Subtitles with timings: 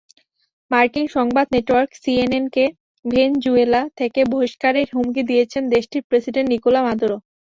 [0.71, 2.63] মার্কিন সংবাদ নেটওয়ার্ক সিএনএনকে
[3.05, 7.17] ভেনেজুয়েলা থেকে বহিষ্কারের হুমকি দিয়েছেন দেশটির প্রেসিডেন্ট নিকোলা মাদুরো।